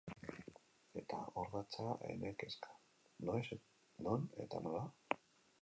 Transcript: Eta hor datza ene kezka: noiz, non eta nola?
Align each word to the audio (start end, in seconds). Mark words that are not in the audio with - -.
Eta 1.01 1.19
hor 1.41 1.51
datza 1.57 1.85
ene 2.13 2.33
kezka: 2.45 2.73
noiz, 3.31 3.53
non 4.09 4.29
eta 4.47 4.67
nola? 4.71 4.85